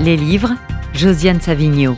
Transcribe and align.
Les 0.00 0.16
livres, 0.16 0.52
Josiane 0.94 1.40
Savigno. 1.40 1.96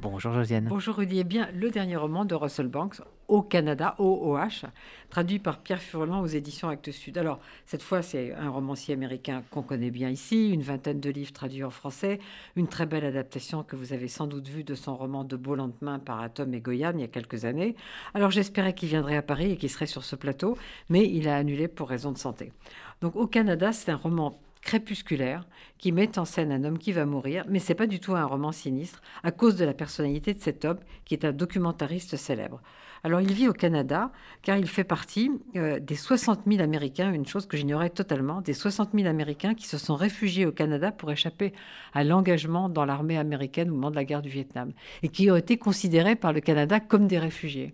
Bonjour 0.00 0.32
Josiane. 0.32 0.66
Bonjour 0.68 0.94
Rudy. 0.94 1.18
Eh 1.18 1.24
bien, 1.24 1.48
le 1.52 1.68
dernier 1.70 1.96
roman 1.96 2.24
de 2.24 2.36
Russell 2.36 2.68
Banks, 2.68 3.02
Au 3.26 3.42
Canada, 3.42 3.96
OOH, 3.98 4.68
traduit 5.10 5.40
par 5.40 5.58
Pierre 5.58 5.82
Furlan 5.82 6.20
aux 6.20 6.28
éditions 6.28 6.68
Actes 6.68 6.92
Sud. 6.92 7.18
Alors, 7.18 7.40
cette 7.66 7.82
fois, 7.82 8.02
c'est 8.02 8.34
un 8.34 8.48
romancier 8.50 8.94
américain 8.94 9.42
qu'on 9.50 9.62
connaît 9.62 9.90
bien 9.90 10.10
ici, 10.10 10.50
une 10.50 10.62
vingtaine 10.62 11.00
de 11.00 11.10
livres 11.10 11.32
traduits 11.32 11.64
en 11.64 11.70
français, 11.70 12.20
une 12.54 12.68
très 12.68 12.86
belle 12.86 13.04
adaptation 13.04 13.64
que 13.64 13.74
vous 13.74 13.92
avez 13.92 14.06
sans 14.06 14.28
doute 14.28 14.46
vue 14.46 14.62
de 14.62 14.76
son 14.76 14.96
roman 14.96 15.24
De 15.24 15.34
beau 15.34 15.56
lendemain 15.56 15.98
par 15.98 16.20
Atom 16.20 16.54
et 16.54 16.60
Goyan 16.60 16.92
il 16.94 17.00
y 17.00 17.04
a 17.04 17.08
quelques 17.08 17.44
années. 17.44 17.74
Alors, 18.14 18.30
j'espérais 18.30 18.74
qu'il 18.74 18.90
viendrait 18.90 19.16
à 19.16 19.22
Paris 19.22 19.50
et 19.50 19.56
qu'il 19.56 19.70
serait 19.70 19.86
sur 19.86 20.04
ce 20.04 20.14
plateau, 20.14 20.56
mais 20.88 21.04
il 21.04 21.28
a 21.28 21.36
annulé 21.36 21.66
pour 21.66 21.88
raison 21.88 22.12
de 22.12 22.18
santé. 22.18 22.52
Donc, 23.00 23.16
Au 23.16 23.26
Canada, 23.26 23.72
c'est 23.72 23.90
un 23.90 23.96
roman 23.96 24.38
crépusculaire 24.66 25.46
qui 25.78 25.92
met 25.92 26.18
en 26.18 26.24
scène 26.24 26.50
un 26.50 26.64
homme 26.64 26.78
qui 26.78 26.90
va 26.90 27.06
mourir, 27.06 27.44
mais 27.48 27.60
c'est 27.60 27.76
pas 27.76 27.86
du 27.86 28.00
tout 28.00 28.16
un 28.16 28.24
roman 28.24 28.50
sinistre 28.50 29.00
à 29.22 29.30
cause 29.30 29.54
de 29.54 29.64
la 29.64 29.74
personnalité 29.74 30.34
de 30.34 30.40
cet 30.40 30.64
homme 30.64 30.80
qui 31.04 31.14
est 31.14 31.24
un 31.24 31.32
documentariste 31.32 32.16
célèbre. 32.16 32.60
Alors 33.04 33.20
il 33.20 33.32
vit 33.32 33.46
au 33.46 33.52
Canada 33.52 34.10
car 34.42 34.58
il 34.58 34.66
fait 34.66 34.82
partie 34.82 35.30
euh, 35.54 35.78
des 35.78 35.94
60 35.94 36.40
000 36.48 36.60
Américains, 36.60 37.12
une 37.12 37.26
chose 37.26 37.46
que 37.46 37.56
j'ignorais 37.56 37.90
totalement, 37.90 38.40
des 38.40 38.54
60 38.54 38.90
000 38.92 39.06
Américains 39.06 39.54
qui 39.54 39.68
se 39.68 39.78
sont 39.78 39.94
réfugiés 39.94 40.46
au 40.46 40.52
Canada 40.52 40.90
pour 40.90 41.12
échapper 41.12 41.52
à 41.94 42.02
l'engagement 42.02 42.68
dans 42.68 42.84
l'armée 42.84 43.18
américaine 43.18 43.70
au 43.70 43.74
moment 43.74 43.92
de 43.92 43.96
la 43.96 44.04
guerre 44.04 44.22
du 44.22 44.30
Vietnam 44.30 44.72
et 45.04 45.08
qui 45.08 45.30
ont 45.30 45.36
été 45.36 45.58
considérés 45.58 46.16
par 46.16 46.32
le 46.32 46.40
Canada 46.40 46.80
comme 46.80 47.06
des 47.06 47.20
réfugiés. 47.20 47.72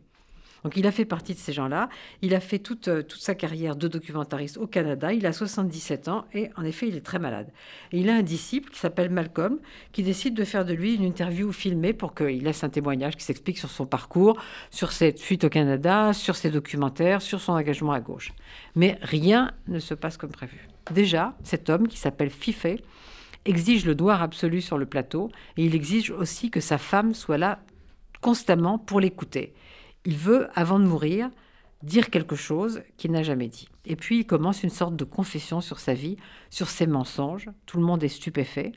Donc 0.64 0.76
il 0.76 0.86
a 0.86 0.92
fait 0.92 1.04
partie 1.04 1.34
de 1.34 1.38
ces 1.38 1.52
gens-là. 1.52 1.88
Il 2.22 2.34
a 2.34 2.40
fait 2.40 2.58
toute, 2.58 2.88
euh, 2.88 3.02
toute 3.02 3.20
sa 3.20 3.34
carrière 3.34 3.76
de 3.76 3.88
documentariste 3.88 4.58
au 4.58 4.66
Canada. 4.66 5.12
Il 5.12 5.26
a 5.26 5.32
77 5.32 6.08
ans 6.08 6.24
et 6.32 6.50
en 6.56 6.64
effet, 6.64 6.88
il 6.88 6.96
est 6.96 7.04
très 7.04 7.18
malade. 7.18 7.48
Et 7.92 7.98
il 7.98 8.08
a 8.08 8.14
un 8.14 8.22
disciple 8.22 8.70
qui 8.70 8.78
s'appelle 8.78 9.10
Malcolm 9.10 9.58
qui 9.92 10.02
décide 10.02 10.34
de 10.34 10.44
faire 10.44 10.64
de 10.64 10.72
lui 10.72 10.94
une 10.94 11.04
interview 11.04 11.52
filmée 11.52 11.92
pour 11.92 12.14
qu'il 12.14 12.42
laisse 12.44 12.64
un 12.64 12.68
témoignage 12.68 13.16
qui 13.16 13.24
s'explique 13.24 13.58
sur 13.58 13.70
son 13.70 13.86
parcours, 13.86 14.40
sur 14.70 14.92
cette 14.92 15.20
fuite 15.20 15.44
au 15.44 15.48
Canada, 15.48 16.12
sur 16.12 16.36
ses 16.36 16.50
documentaires, 16.50 17.22
sur 17.22 17.40
son 17.40 17.52
engagement 17.52 17.92
à 17.92 18.00
gauche. 18.00 18.32
Mais 18.76 18.98
rien 19.02 19.52
ne 19.68 19.78
se 19.78 19.94
passe 19.94 20.16
comme 20.16 20.30
prévu. 20.30 20.68
Déjà, 20.92 21.34
cet 21.42 21.70
homme 21.70 21.88
qui 21.88 21.98
s'appelle 21.98 22.30
Fifé 22.30 22.82
exige 23.44 23.84
le 23.84 23.94
noir 23.94 24.22
absolu 24.22 24.60
sur 24.60 24.78
le 24.78 24.86
plateau 24.86 25.30
et 25.56 25.64
il 25.64 25.74
exige 25.74 26.10
aussi 26.10 26.50
que 26.50 26.60
sa 26.60 26.78
femme 26.78 27.14
soit 27.14 27.38
là 27.38 27.60
constamment 28.20 28.78
pour 28.78 29.00
l'écouter 29.00 29.52
il 30.04 30.16
veut, 30.16 30.48
avant 30.54 30.78
de 30.78 30.84
mourir, 30.84 31.30
dire 31.82 32.10
quelque 32.10 32.36
chose 32.36 32.82
qu'il 32.96 33.10
n'a 33.12 33.22
jamais 33.22 33.48
dit. 33.48 33.68
Et 33.84 33.96
puis 33.96 34.20
il 34.20 34.26
commence 34.26 34.62
une 34.62 34.70
sorte 34.70 34.96
de 34.96 35.04
confession 35.04 35.60
sur 35.60 35.80
sa 35.80 35.94
vie, 35.94 36.16
sur 36.50 36.68
ses 36.68 36.86
mensonges. 36.86 37.50
Tout 37.66 37.78
le 37.78 37.84
monde 37.84 38.02
est 38.04 38.08
stupéfait. 38.08 38.72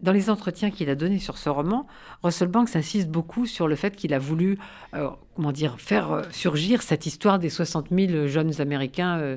Dans 0.00 0.10
les 0.10 0.30
entretiens 0.30 0.72
qu'il 0.72 0.90
a 0.90 0.96
donnés 0.96 1.20
sur 1.20 1.38
ce 1.38 1.48
roman, 1.48 1.86
Russell 2.24 2.48
Banks 2.48 2.74
insiste 2.74 3.08
beaucoup 3.08 3.46
sur 3.46 3.68
le 3.68 3.76
fait 3.76 3.94
qu'il 3.94 4.12
a 4.14 4.18
voulu, 4.18 4.58
euh, 4.94 5.08
comment 5.36 5.52
dire, 5.52 5.78
faire 5.78 6.10
euh, 6.10 6.22
surgir 6.32 6.82
cette 6.82 7.06
histoire 7.06 7.38
des 7.38 7.50
60 7.50 7.90
000 7.92 8.26
jeunes 8.26 8.60
Américains 8.60 9.18
euh, 9.20 9.36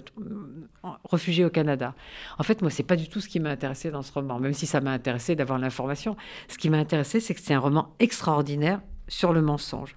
réfugiés 1.11 1.45
au 1.45 1.51
Canada. 1.51 1.93
En 2.39 2.43
fait, 2.43 2.63
moi, 2.63 2.71
c'est 2.71 2.81
pas 2.81 2.95
du 2.95 3.09
tout 3.09 3.21
ce 3.21 3.29
qui 3.29 3.39
m'a 3.39 3.51
intéressé 3.51 3.91
dans 3.91 4.01
ce 4.01 4.11
roman, 4.11 4.39
même 4.39 4.53
si 4.53 4.65
ça 4.65 4.81
m'a 4.81 4.91
intéressé 4.91 5.35
d'avoir 5.35 5.59
l'information. 5.59 6.17
Ce 6.47 6.57
qui 6.57 6.71
m'a 6.71 6.77
intéressé, 6.77 7.19
c'est 7.19 7.35
que 7.35 7.41
c'est 7.41 7.53
un 7.53 7.59
roman 7.59 7.93
extraordinaire 7.99 8.81
sur 9.07 9.33
le 9.33 9.43
mensonge. 9.43 9.95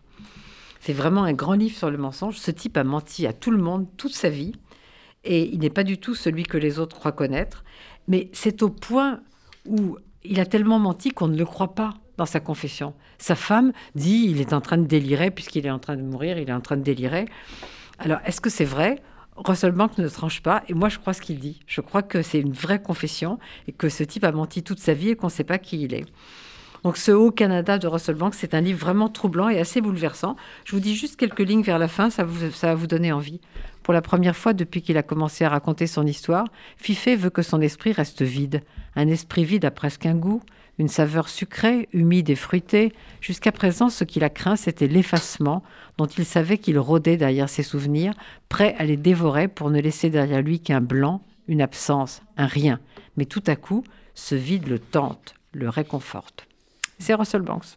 C'est 0.81 0.93
vraiment 0.93 1.25
un 1.25 1.33
grand 1.33 1.55
livre 1.55 1.77
sur 1.77 1.91
le 1.91 1.99
mensonge. 1.99 2.39
Ce 2.39 2.51
type 2.51 2.77
a 2.77 2.85
menti 2.85 3.27
à 3.27 3.33
tout 3.33 3.51
le 3.51 3.59
monde 3.59 3.87
toute 3.97 4.15
sa 4.15 4.29
vie 4.29 4.53
et 5.25 5.53
il 5.53 5.61
n'est 5.61 5.71
pas 5.71 5.85
du 5.85 5.99
tout 5.99 6.15
celui 6.15 6.45
que 6.45 6.57
les 6.57 6.79
autres 6.79 6.97
croient 6.97 7.13
connaître. 7.13 7.65
Mais 8.07 8.31
c'est 8.33 8.63
au 8.63 8.71
point 8.71 9.21
où 9.67 9.99
il 10.25 10.41
a 10.41 10.47
tellement 10.47 10.79
menti 10.79 11.11
qu'on 11.11 11.29
ne 11.29 11.37
le 11.37 11.45
croit 11.45 11.75
pas 11.75 11.95
dans 12.17 12.27
sa 12.27 12.41
confession. 12.41 12.95
Sa 13.19 13.35
femme 13.35 13.73
dit 13.95 14.27
il 14.29 14.41
est 14.41 14.53
en 14.53 14.61
train 14.61 14.79
de 14.79 14.87
délirer 14.87 15.31
puisqu'il 15.31 15.67
est 15.67 15.71
en 15.71 15.79
train 15.79 15.97
de 15.97 16.03
mourir, 16.03 16.39
il 16.39 16.49
est 16.49 16.53
en 16.53 16.61
train 16.61 16.77
de 16.77 16.83
délirer. 16.83 17.27
Alors 17.99 18.21
est-ce 18.25 18.41
que 18.41 18.51
c'est 18.51 18.65
vrai? 18.65 19.03
Russell 19.37 19.71
Banks 19.73 19.99
ne 19.99 20.09
tranche 20.09 20.43
pas 20.43 20.65
et 20.69 20.75
moi 20.75 20.89
je 20.89 20.99
crois 20.99 21.13
ce 21.13 21.23
qu'il 21.23 21.39
dit. 21.39 21.61
Je 21.67 21.81
crois 21.81 22.03
que 22.03 22.23
c'est 22.23 22.41
une 22.41 22.53
vraie 22.53 22.83
confession 22.83 23.39
et 23.67 23.73
que 23.73 23.89
ce 23.89 24.03
type 24.03 24.25
a 24.25 24.33
menti 24.33 24.63
toute 24.63 24.81
sa 24.81 24.95
vie 24.95 25.11
et 25.11 25.17
qu'on 25.17 25.29
ne 25.29 25.33
sait 25.33 25.45
pas 25.45 25.59
qui 25.59 25.83
il 25.83 25.95
est. 25.95 26.07
Donc 26.85 26.97
ce 26.97 27.11
Haut 27.11 27.31
Canada 27.31 27.79
de 27.79 27.87
Russell 27.87 28.15
Banks, 28.15 28.35
c'est 28.35 28.55
un 28.55 28.61
livre 28.61 28.79
vraiment 28.79 29.09
troublant 29.09 29.49
et 29.49 29.59
assez 29.59 29.81
bouleversant. 29.81 30.37
Je 30.65 30.73
vous 30.73 30.81
dis 30.81 30.95
juste 30.95 31.17
quelques 31.17 31.41
lignes 31.41 31.63
vers 31.63 31.79
la 31.79 31.89
fin, 31.89 32.11
ça, 32.11 32.25
vous, 32.25 32.51
ça 32.51 32.69
va 32.69 32.75
vous 32.75 32.87
donner 32.87 33.13
envie. 33.13 33.41
Pour 33.83 33.95
la 33.95 34.03
première 34.03 34.37
fois 34.37 34.53
depuis 34.53 34.83
qu'il 34.83 34.99
a 34.99 35.03
commencé 35.03 35.45
à 35.45 35.49
raconter 35.49 35.87
son 35.87 36.07
histoire, 36.07 36.45
Fifé 36.77 37.17
veut 37.17 37.31
que 37.31 37.43
son 37.43 37.61
esprit 37.61 37.93
reste 37.93 38.23
vide. 38.23 38.63
Un 38.97 39.09
esprit 39.09 39.45
vide 39.45 39.65
a 39.65 39.71
presque 39.71 40.07
un 40.07 40.15
goût, 40.15 40.43
une 40.79 40.89
saveur 40.89 41.29
sucrée, 41.29 41.89
humide 41.93 42.31
et 42.31 42.37
fruitée. 42.37 42.93
Jusqu'à 43.21 43.51
présent, 43.51 43.89
ce 43.89 44.05
qu'il 44.05 44.25
a 44.25 44.31
craint, 44.31 44.57
c'était 44.57 44.87
l'effacement, 44.87 45.63
dont 45.97 46.07
il 46.07 46.25
savait 46.25 46.59
qu'il 46.59 46.79
rôdait 46.79 47.17
derrière 47.17 47.49
ses 47.49 47.63
souvenirs, 47.63 48.13
prêt 48.49 48.75
à 48.79 48.85
les 48.85 48.97
dévorer 48.97 49.49
pour 49.49 49.71
ne 49.71 49.81
laisser 49.81 50.11
derrière 50.11 50.43
lui 50.43 50.61
qu'un 50.61 50.81
blanc, 50.81 51.23
une 51.49 51.63
absence, 51.63 52.23
un 52.37 52.47
rien. 52.47 52.79
Mais 53.17 53.25
tout 53.25 53.43
à 53.47 53.57
coup, 53.57 53.83
ce 54.15 54.35
vide 54.35 54.69
le 54.69 54.79
tente, 54.79 55.35
le 55.53 55.69
réconforte 55.69 56.48
c'est 56.99 57.15
Russell 57.15 57.43
Banks. 57.43 57.77